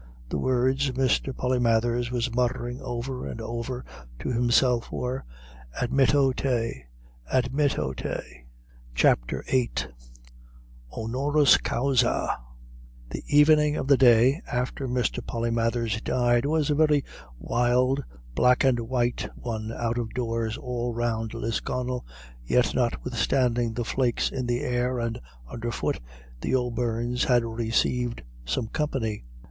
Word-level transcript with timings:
The 0.29 0.39
words 0.39 0.89
Mr. 0.89 1.31
Polymathers 1.31 2.09
was 2.09 2.33
muttering 2.33 2.81
over 2.81 3.27
and 3.27 3.39
over 3.39 3.85
to 4.17 4.29
himself 4.31 4.91
were: 4.91 5.23
Admitto 5.79 6.35
te 6.35 6.85
admitto 7.31 7.95
te. 7.95 8.45
CHAPTER 8.95 9.43
VIII 9.47 9.71
HONORIS 10.91 11.57
CAUSA 11.59 12.35
The 13.11 13.21
evening 13.27 13.75
of 13.75 13.85
the 13.87 13.95
day 13.95 14.41
after 14.51 14.87
Mr. 14.87 15.19
Polymathers 15.23 16.01
died 16.03 16.47
was 16.47 16.71
a 16.71 16.73
very 16.73 17.05
wild 17.37 18.03
black 18.33 18.63
and 18.63 18.79
white 18.79 19.29
one 19.35 19.71
out 19.71 19.99
of 19.99 20.15
doors 20.15 20.57
all 20.57 20.95
round 20.95 21.35
Lisconnel, 21.35 22.07
yet, 22.43 22.73
notwithstanding 22.73 23.75
the 23.75 23.85
flakes 23.85 24.31
in 24.31 24.47
the 24.47 24.61
air 24.61 24.97
and 24.97 25.19
under 25.47 25.71
foot, 25.71 25.99
the 26.39 26.55
O'Beirnes 26.55 27.25
had 27.25 27.45
received 27.45 28.23
some 28.45 28.65
company. 28.65 29.25